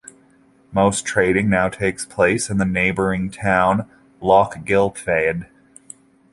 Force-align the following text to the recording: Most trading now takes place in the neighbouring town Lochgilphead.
Most 0.73 1.05
trading 1.05 1.47
now 1.47 1.69
takes 1.69 2.07
place 2.07 2.49
in 2.49 2.57
the 2.57 2.65
neighbouring 2.65 3.29
town 3.29 3.87
Lochgilphead. 4.19 5.45